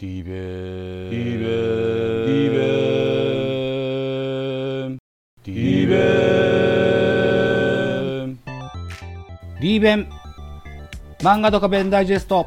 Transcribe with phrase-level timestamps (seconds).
[0.00, 0.30] リベ
[1.10, 1.48] リベ
[2.24, 2.58] リベ
[5.44, 5.96] リベ
[9.60, 10.08] リーベン
[11.18, 12.46] 漫画とか弁ダイジェスト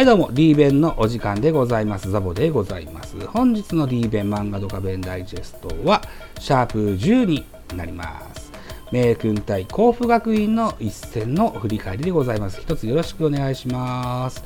[0.00, 2.10] はいどうも、リーベンのお時間でございます。
[2.10, 3.20] ザボでございます。
[3.26, 6.00] 本日のリーベン漫画ドカベンダイジェストは、
[6.38, 7.44] シャープ10に
[7.76, 8.50] なります。
[8.90, 12.62] 名君対甲府学院の一戦の振り返りでございます。
[12.62, 14.42] 一つよろしくお願いします。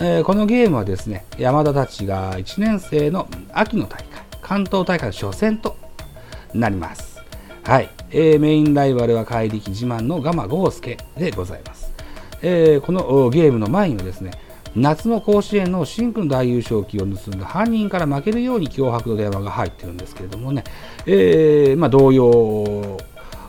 [0.00, 4.06] えーこのゲームはですね、山田たちが1年生の秋の大会、
[4.40, 5.76] 関東大会の初戦と
[6.54, 7.18] なります。
[7.64, 11.92] はい、えーメインライバルは怪力自慢の蒲豪介でございます。
[12.40, 14.45] えーこのゲームの前にはですね、
[14.76, 20.64] 夏の甲子園の新君大優勝旗を盗んだ犯人から負けるように脅迫の電話が入ってるんですけれどもね、
[21.06, 22.26] えーまあ、動揺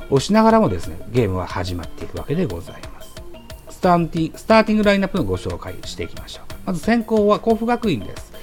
[0.09, 3.21] をしながらもですね、ゲームは始まっていくわけでございます。
[3.69, 6.53] スターティスターティングラインナップのご紹介していきましょう。
[6.65, 8.33] まず先行は甲府学院です。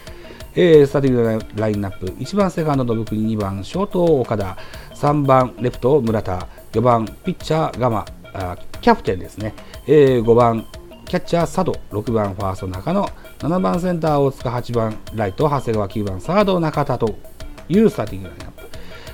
[0.54, 4.56] えースターティングラインナップ、1番セカンド信国、2番ショート岡田、
[4.94, 9.54] 3番レフト村田、4番ピッチャーガマ、あキャプテンですね、
[9.86, 10.66] えー5番
[11.06, 13.06] キャッチャー佐渡、6番ファースト中野、
[13.38, 17.14] 7番センター大塚、8番ライト長谷川、9番サード中田と
[17.68, 18.62] いうスターティングラインナップ。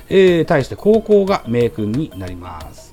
[0.09, 2.91] えー対して高校が名君になります。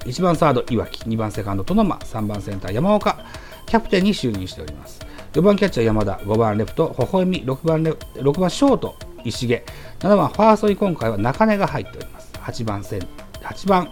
[0.00, 3.18] 1番サード岩木、2番セカンドトノマ、3番センター山岡、
[3.66, 5.00] キャプテンに就任しております。
[5.32, 9.64] 4番キャッチャー山田、5番レフト微笑み、6番レ6番ショート石毛、
[10.00, 12.32] 7番ファーストに今回は中根が入っております。
[12.34, 13.00] 8番セン
[13.42, 13.88] 8番、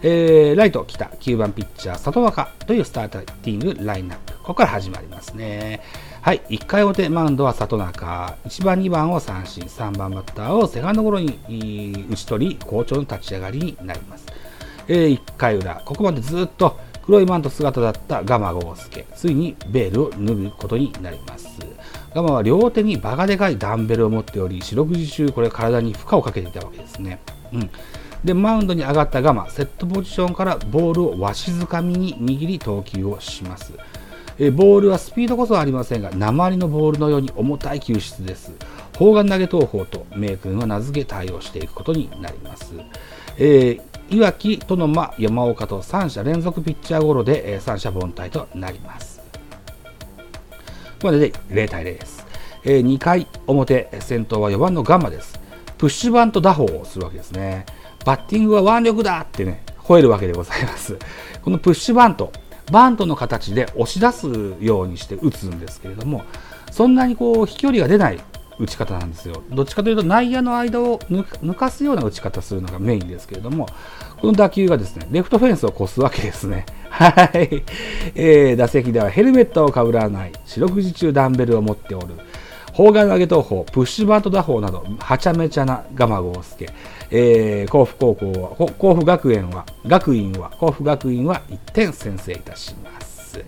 [0.00, 4.32] えーライト北、9番ピッチャー里若というスターティングラインナップ。
[4.34, 5.80] ここから始まりますね。
[6.22, 14.26] はい、1回表マウンドは里中、1番、2番を三振、3番バッターをセカンドゴロに打ち取り、好調の立ち上がりになります。
[14.86, 21.48] えー1回裏、ここまでずっと黒いマント姿だったガマゴ介、ついにベールを脱ぐことになります。
[22.14, 27.18] ガマは両手にバカでかいダンベルを持っており、四六時中これ体に負荷をかけていたわけですね。
[27.52, 27.70] うん。
[28.24, 33.72] で、マウンドに上がったガマ、セットポジションからボールをわしづかみに握り投球をします。
[34.40, 38.52] えボールはスピードこそありませんが、鉛のボールのように重たい球質です。
[38.96, 42.72] 砲丸投げ投法と名君は名付け対応していくことになります。
[43.36, 49.18] えー、いわき、トノマ、山岡と3者連続ピッチャーゴロで、え三者凡退となります。
[49.18, 52.26] ここまでで0対0です。
[52.64, 55.38] えー2回表、先頭は4番のガンマです。
[55.78, 57.66] プッシュバント打法をするわけですね。
[58.08, 60.96] バッティングは腕力だってね、吠えるわけでございます。
[61.44, 62.32] このプッシュバント、
[62.72, 66.22] バントの形で押し出すようにして打つんですけれども、
[66.70, 68.18] そんなにこう飛距離が出ない
[68.58, 69.42] 打ち方なんですよ。
[69.50, 73.68] どっちかというと内野の間を抜かすような打ち方するのがメインですけれども、
[74.22, 76.64] この打球がですね、レフトフェンスを越すわけですね。
[76.88, 77.62] はい。
[78.14, 82.14] えー打席ではヘルメットをかぶらない、四六時中ダンベルを持っておる、
[82.78, 86.68] 砲丸投げ投法、プッシュバント打法など、はちゃめちゃな蒲郷介、
[87.10, 93.44] えー甲府高校は、甲府学園は、学院は、甲府学院は1点先制いたします。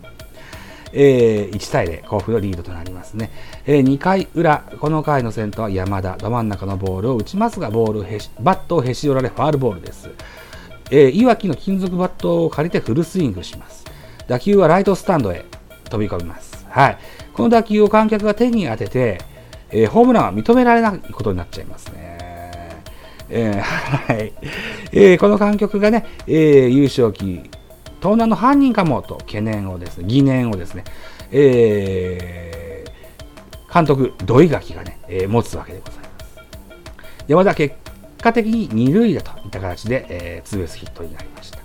[0.92, 3.30] えー1対0、甲府のリードとなりますね。
[3.66, 10.10] え2回裏、この回の先頭は山田、ど真ん中のボールを打ちますが、ボールへしバットをへし折られ、ファールボールです。
[10.90, 13.84] えー、いわきの金属バットを借りてフルスイングします。
[14.26, 15.44] 打球はライトスタンドへ
[15.88, 16.49] 飛び込みます。
[16.70, 16.98] はい。
[17.34, 19.18] この打球を観客が手に当てて、
[19.70, 22.18] えーホームランは認められないことになっちゃいますね。
[23.28, 24.32] えーはい。
[24.92, 27.24] えーこの観客がね、えー優勝旗、
[28.00, 30.84] 盗難の犯人かもと懸念をですね、疑念をですね、
[31.30, 32.90] えー
[33.72, 36.10] 監督、土井垣がね、えー持つわけでございます。
[37.28, 37.76] 山田結
[38.20, 41.58] 果的に二塁打といった形で、えーツーベースヒットになりました。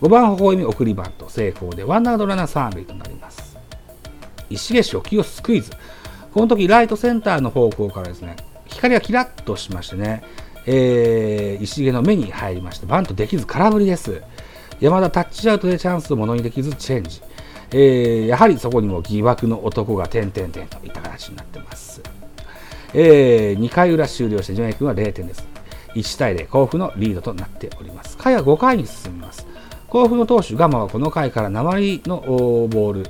[0.00, 3.51] 5番微笑み送りバント成功でワンアウトランナー三塁となります。
[4.52, 5.70] 石毛初球をスクイズ。
[6.32, 10.22] この時ライトセンターの方向からですね、光がキラッとしましてね、
[10.66, 14.22] えー石毛の目に入りまして、バントできず空振りです。
[14.80, 17.20] 山田タッチアウトでチャンスをものにできずチェンジ。
[17.72, 22.02] えーやはりそこにも疑惑の男が点々点といった形になってます。
[22.94, 25.46] え2回裏終了して、ジョネ君は0点です。
[25.94, 28.16] 1対0、甲府のリードとなっております。
[28.16, 29.46] 回は5回に進みます。
[29.88, 33.06] 甲府の投手、ガマはこの回から鉛のボール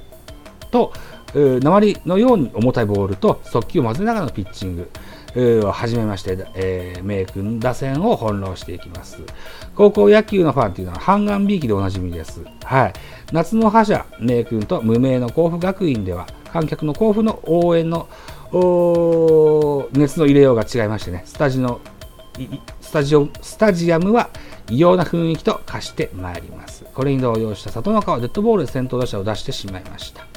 [0.71, 0.93] と、
[1.34, 4.90] 鉛のように重たいボールと速球を混ぜながらのピッチング
[5.34, 9.23] えーを始めまして、えー、名君打線を翻弄していきます。
[9.75, 12.44] 高校野球のファンというのは半眼びいきでおなじみです。
[12.64, 12.93] はい。
[13.32, 18.08] 夏の覇者、名君と無名の甲府学院では、観客の甲府の応援の
[19.93, 21.81] 熱の入れようが違いましてね、スタジの
[22.81, 24.29] スタジオスタジアムは
[24.69, 26.84] 異様な雰囲気と化してまいります。
[26.94, 30.31] これに動揺した里中はデッドボールで先頭打者を出してしまいました。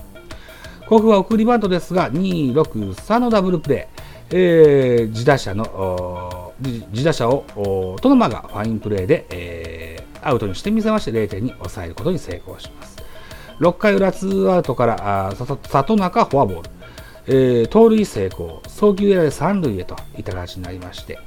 [0.88, 12.98] 甲府は送りバントですが、2、6、3のダブルプレー、えー、自打者の自打者をトノマがファインプレーで、えー、アウトにしてみせまして0点に抑えることに成功します。
[13.60, 16.70] 6回裏2アウトからあ里中フォアボール、
[17.28, 21.18] えー、盗塁成功、送球エラーで3塁へといった形になりまして、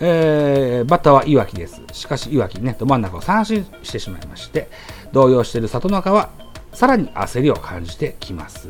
[0.00, 1.82] えー、バッターは岩木です。
[1.92, 4.68] しかし岩木ね、ど真ん中を三振してしまいまして、
[5.12, 6.30] 動揺している里中は
[6.76, 8.68] さらに焦りを感じてきます。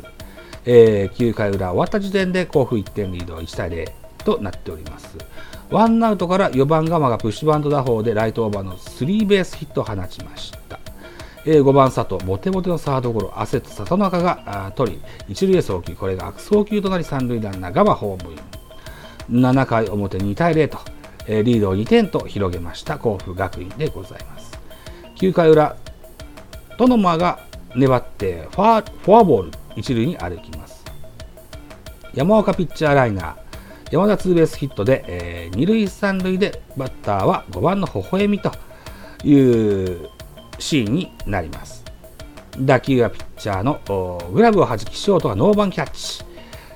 [0.63, 3.91] えー、9回裏終わった時点で甲府1点リード1対0
[4.23, 5.17] となっております。
[5.69, 10.79] ワンアウトから4番ガマがプッシュバント打法でライトオーバーのスリーベースヒットを放ちました。
[11.43, 18.35] えー、5番佐藤、ボテボテのサードゴロ、焦った里中が取り、一塁へ送球、これが悪送球となり三塁ランナーガマホームイ
[19.37, 19.41] ン。
[19.41, 20.77] 7回表2対0と、
[21.27, 24.57] えー、リードを2点と広げました甲府学院でございます。
[25.17, 25.75] 9回裏、
[26.77, 30.83] トノマが粘ってファフォアボール一塁に歩きます。
[32.13, 33.35] 山岡ピッチャーライナー。
[33.91, 38.51] 山田ツーベースヒットで、えー、二塁三塁でバッターは5番の微笑みと
[39.23, 39.33] い
[40.03, 40.09] う
[40.59, 41.85] シーンになります。
[42.59, 43.79] 打球はピッチャーの
[44.33, 46.25] グラブを弾きショートがノーバンキャッチ。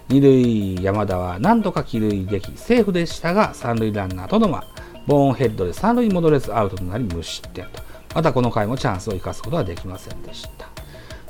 [0.07, 4.63] 二塁山田は何とか帰塁できセーフでしたが三塁ランナーとのま
[5.07, 7.81] ボーンヘッドで三塁戻れずアウトとなり無失点と。
[8.13, 10.70] またこの回もチャンスを生かすことはできませんでした。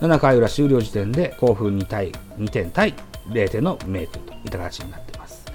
[0.02, 2.96] 7回裏終了時点で興奮2対2点対
[3.30, 5.46] 0点のメイクといった形になっています。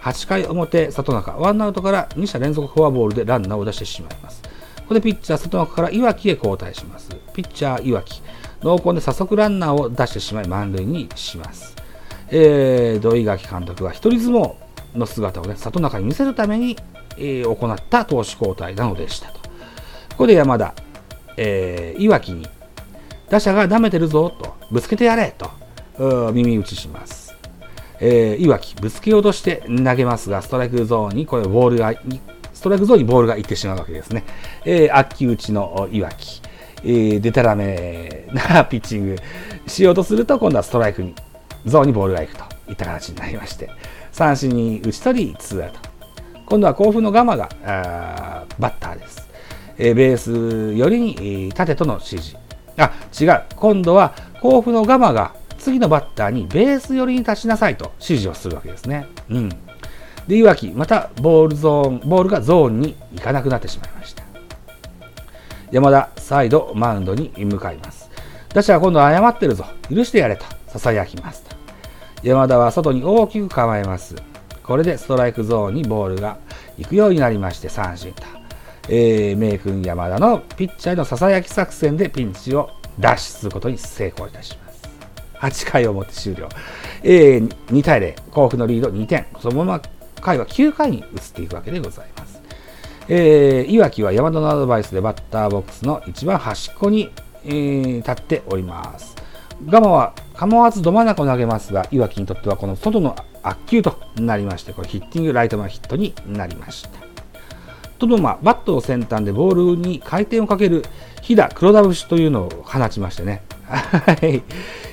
[0.00, 4.42] 8回表、里中、ワンアウトから2者連続フォアボールでランナーを出してしまいます。
[4.42, 4.50] こ
[4.88, 7.10] こでピッチャー、里中から岩木へ交代します。
[7.34, 8.22] ピッチャー、岩木、
[8.62, 11.74] 濃厚で早速ランナーを出してしまい満塁にします。
[12.30, 14.54] えー、土井垣監督は一人相撲
[14.94, 16.76] の姿をね、里中に見せるために、
[17.16, 19.40] えー、行った投手交代なのでしたと。
[19.40, 19.48] こ
[20.18, 20.74] こで山田、
[21.36, 22.46] えー、岩木に
[23.30, 25.50] 打者が舐めてるぞと、ぶつけてやれと、
[26.32, 27.34] 耳打ちします。
[28.00, 31.94] えー、いわき、ぶつけようとして投げますが、ストライクゾーンに、これ、ボールが、
[32.54, 34.24] ストライクゾーンにボールが行ってしまうわけですね。
[34.64, 36.40] えー、秋打ちのいわき、
[36.84, 39.16] えー、でたらめな ピッチング
[39.66, 41.14] しようとすると、今度はストライクに、
[41.66, 43.68] ゾーンにボールが行くといった形になりまして、
[44.12, 45.80] 三振に打ち取り、ツーアウト。
[46.46, 49.28] 今度は甲府のガマがあーバッターです。
[49.76, 52.47] えー、ベースよりに縦との指示。
[52.78, 53.42] あ、違う。
[53.56, 59.06] 今度は甲府のガマが次のバッターにベース寄りに立ちなさいと指示をするわけですね。
[59.28, 59.48] うん。
[60.26, 64.22] で、いわき、またボールゾーン、ボールがゾーンに行かなくなってしまいました。
[65.70, 68.10] 山田、再度マウンドに向かいます。
[68.54, 69.64] 打者は今度は謝ってるぞ。
[69.90, 71.56] 許してやれと囁きますと。
[72.22, 74.14] 山田は外に大きく構えます。
[74.62, 76.36] これでストライクゾーンにボールが
[76.76, 78.37] 行くようになりまして三振と。
[78.88, 84.88] えー、名君山田のピッチャーへのささやき作戦でピンチを脱出することに成功いたします。
[85.34, 86.48] 8回をもって終了。
[87.02, 89.26] えー、2対0、甲府のリード2点。
[89.40, 89.82] そのまま
[90.20, 91.04] 回は9回に移っ
[91.34, 92.40] ていくわけでございます。
[93.08, 97.10] えー、いわきは山田のアドバイスでバッターボックスの一番端っこに、
[97.44, 99.16] えー、立っております。
[99.66, 107.07] ガマは構わずど真ん中を投げますが、いわきにとってはこの外の悪球となりまして、これヒッティングライト前ヒットになりました。
[107.98, 110.84] とどまバットの先端でボールに回転をかける
[111.22, 114.42] 飛騨黒田節というのを放ちましてね、 はい、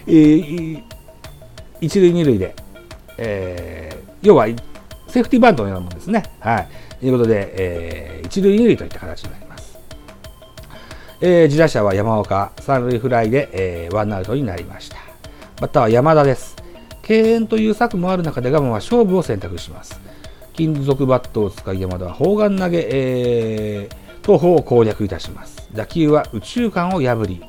[0.08, 0.84] えー、
[1.82, 2.56] 一塁二塁で、
[3.18, 4.48] えー、要は
[5.08, 6.24] セーフティーバントのようなものですね。
[6.40, 6.68] はい。
[7.00, 9.78] ということで、えー、一塁二塁といった形になります。
[11.22, 14.98] えー、自打者は山岡、三塁フライで、えー、ワンアウトになりました。
[15.62, 16.56] バッターは山田です。
[17.02, 20.05] 敬遠という策もある中でガマは勝負を選択します。
[20.56, 25.70] 金属バットを使い山田は砲丸投げ、えー、投法を攻略いたします。
[25.74, 27.44] 打球は宇宙間を破り、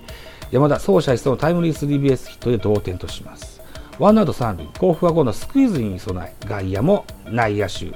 [0.51, 3.63] 山田走者一掃のタイムリースリーベースヒットで同点とします。
[3.99, 7.93] ワンアウト三塁、甲府は今度スクイズに備え、外野も内野手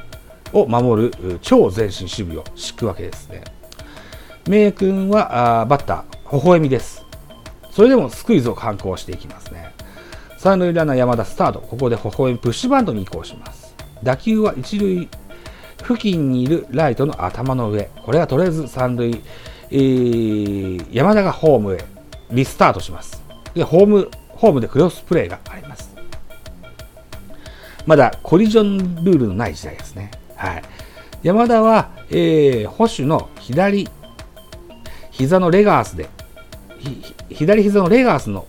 [0.52, 3.42] を守る超前進守備を敷くわけですね。
[4.46, 7.04] 名君はあバッター、微笑みです。
[7.72, 9.74] それでもスクイズを敢行していきますね。
[10.38, 13.59] 三塁ランナー山田スタート、ここで微笑みプッシュバントに移行します。
[14.02, 15.08] 打球は一塁
[15.78, 17.90] 付近にいるライトの頭の上。
[18.04, 19.22] これはとりあえず三塁、
[19.70, 21.84] えー、山田がホームへ
[22.30, 23.22] リスタートします。
[23.54, 25.90] で、ホーム、ホームでクロスプレーがあります。
[27.86, 30.10] まだコリジョンルールのない時代ですね。
[30.36, 30.62] はい。
[31.22, 33.88] 山田は、えー、保守の左
[35.10, 36.08] 膝のレガースで
[37.30, 38.46] 左膝のレガースの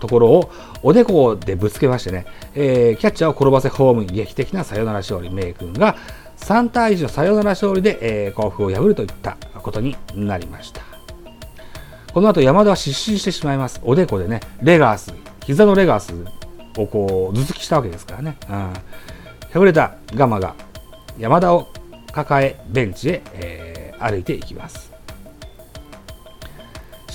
[0.00, 0.50] ところを
[0.82, 5.96] おでこでぶつけましてね、えー、キャッチャーを転ばせホームに劇的なサヨナラ勝利、メイ君が
[6.38, 10.82] 3対1のサヨナラ勝利で、えー、甲府を破るといったことになりました。
[12.12, 13.80] この後山田は失神してしまいます。
[13.84, 15.12] おでこでね、レガース、
[15.44, 16.14] 膝のレガース
[16.80, 18.38] をこう頭突きしたわけですからね。
[18.48, 18.72] うん、
[19.52, 20.54] 破れたガマが
[21.18, 21.68] 山田を
[22.12, 24.95] 抱えベンチへ、えー、歩いていきます。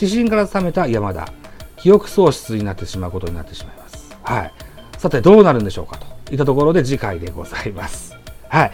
[0.02, 1.32] 指針から冷めた山田、
[1.78, 4.18] 記憶喪失になってしまうことになってしまいます。
[4.24, 4.54] はい。
[4.98, 8.16] さて、どうなるんでしょうかといったところで次回でございます。
[8.50, 8.72] はい。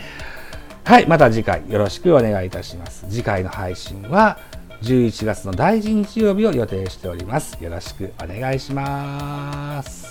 [0.83, 3.05] はい、また次回よろしくお願いいたします。
[3.09, 4.39] 次回の配信は
[4.81, 7.61] 11月の第1日曜日を予定しております。
[7.61, 10.06] よろしくお願いします。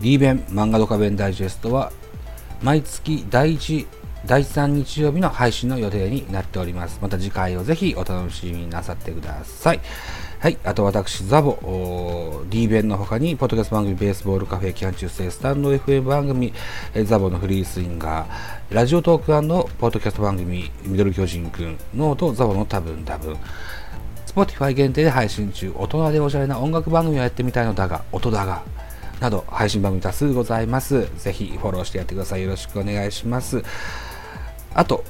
[0.00, 1.92] リーベン漫画ドカベンダイジェストは
[2.62, 3.86] 毎月第1、
[4.26, 6.98] 第3日曜日の配信の予定になっております。
[7.02, 9.80] また次回をぜひお楽しみなさってください。
[10.40, 10.58] はい。
[10.64, 16.52] あと私、ザボ、リーベンの他に、ポッドキャスト番組、ベースボールカフェ、キャン中世、スタンド FM 番組、
[17.04, 19.26] ザボのフリースインガー、ラジオトーク
[19.78, 23.36] ポッドキャスト番組、ミドル巨人くん、ノート、ザボの多分多分、
[24.26, 28.62] Spotify 限定で配信中、大人でおしゃれな音楽番組をやってみたいのだが、音だが、
[29.24, 31.08] など配信番組多数ございます。
[31.16, 32.42] ぜひフォローしてやってください。
[32.42, 33.62] よろしくお願いします。
[34.74, 35.04] あと、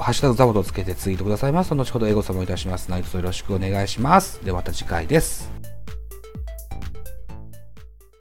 [0.00, 2.90] ハッシュタグザボとつけてツイートくださいますと、後ほどエゴサもいたします。
[2.90, 4.44] 何卒よろしくお願いします。
[4.44, 5.65] ではまた次回です。